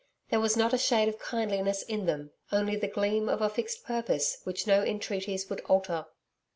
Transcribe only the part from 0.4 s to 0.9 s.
not a